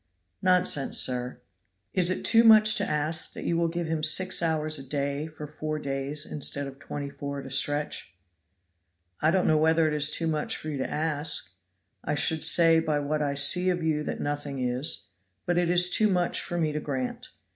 "Nonsense, 0.41 0.97
sir." 0.97 1.41
"Is 1.93 2.09
it 2.09 2.25
too 2.25 2.43
much 2.43 2.73
to 2.73 2.83
ask 2.89 3.33
that 3.33 3.43
you 3.43 3.55
will 3.55 3.67
give 3.67 3.85
him 3.85 4.01
six 4.01 4.41
hours 4.41 4.79
a 4.79 4.83
day 4.83 5.27
for 5.27 5.45
four 5.45 5.77
days 5.77 6.25
instead 6.25 6.65
of 6.65 6.79
twenty 6.79 7.07
four 7.07 7.39
at 7.39 7.45
a 7.45 7.51
stretch?" 7.51 8.15
"I 9.21 9.29
don't 9.29 9.45
know 9.45 9.59
whether 9.59 9.87
it 9.87 9.93
is 9.93 10.09
too 10.09 10.25
much 10.25 10.57
for 10.57 10.69
you 10.69 10.79
to 10.79 10.89
ask. 10.89 11.51
I 12.03 12.15
should 12.15 12.43
say 12.43 12.79
by 12.79 12.97
what 12.97 13.21
I 13.21 13.35
see 13.35 13.69
of 13.69 13.83
you 13.83 14.01
that 14.01 14.19
nothing 14.19 14.57
is; 14.57 15.09
but 15.45 15.59
it 15.59 15.69
is 15.69 15.87
too 15.87 16.07
much 16.07 16.41
for 16.41 16.57
me 16.57 16.71
to 16.71 16.79
grant. 16.79 17.29